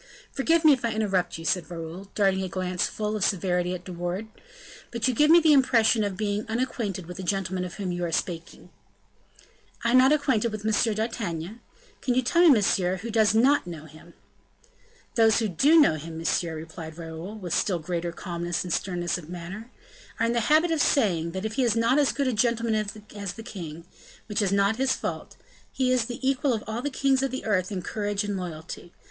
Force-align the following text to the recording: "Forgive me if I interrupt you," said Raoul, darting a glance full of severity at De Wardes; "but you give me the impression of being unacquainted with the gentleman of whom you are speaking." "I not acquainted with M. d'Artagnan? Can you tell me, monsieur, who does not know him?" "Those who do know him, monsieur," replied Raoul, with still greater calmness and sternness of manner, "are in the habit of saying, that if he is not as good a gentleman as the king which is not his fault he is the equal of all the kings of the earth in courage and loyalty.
"Forgive 0.31 0.65
me 0.65 0.73
if 0.73 0.83
I 0.83 0.93
interrupt 0.93 1.37
you," 1.37 1.45
said 1.45 1.69
Raoul, 1.69 2.05
darting 2.15 2.41
a 2.41 2.49
glance 2.49 2.87
full 2.87 3.15
of 3.15 3.23
severity 3.23 3.75
at 3.75 3.83
De 3.85 3.93
Wardes; 3.93 4.31
"but 4.89 5.07
you 5.07 5.13
give 5.13 5.29
me 5.29 5.39
the 5.39 5.53
impression 5.53 6.03
of 6.03 6.17
being 6.17 6.43
unacquainted 6.49 7.05
with 7.05 7.17
the 7.17 7.21
gentleman 7.23 7.63
of 7.63 7.75
whom 7.75 7.91
you 7.91 8.03
are 8.03 8.11
speaking." 8.11 8.71
"I 9.83 9.93
not 9.93 10.11
acquainted 10.11 10.51
with 10.51 10.65
M. 10.65 10.95
d'Artagnan? 10.95 11.59
Can 12.01 12.15
you 12.15 12.23
tell 12.23 12.41
me, 12.41 12.49
monsieur, 12.49 12.95
who 12.97 13.11
does 13.11 13.35
not 13.35 13.67
know 13.67 13.85
him?" 13.85 14.15
"Those 15.13 15.37
who 15.37 15.47
do 15.47 15.79
know 15.79 15.97
him, 15.97 16.17
monsieur," 16.17 16.55
replied 16.55 16.97
Raoul, 16.97 17.35
with 17.37 17.53
still 17.53 17.77
greater 17.77 18.11
calmness 18.11 18.63
and 18.63 18.73
sternness 18.73 19.19
of 19.19 19.29
manner, 19.29 19.69
"are 20.19 20.25
in 20.25 20.33
the 20.33 20.49
habit 20.49 20.71
of 20.71 20.81
saying, 20.81 21.29
that 21.33 21.45
if 21.45 21.53
he 21.53 21.63
is 21.63 21.75
not 21.75 21.99
as 21.99 22.11
good 22.11 22.27
a 22.27 22.33
gentleman 22.33 22.73
as 23.15 23.33
the 23.33 23.43
king 23.43 23.85
which 24.25 24.41
is 24.41 24.51
not 24.51 24.77
his 24.77 24.93
fault 24.93 25.35
he 25.71 25.91
is 25.91 26.05
the 26.05 26.27
equal 26.27 26.53
of 26.53 26.63
all 26.65 26.81
the 26.81 26.89
kings 26.89 27.21
of 27.21 27.29
the 27.29 27.45
earth 27.45 27.71
in 27.71 27.83
courage 27.83 28.23
and 28.23 28.35
loyalty. 28.35 28.93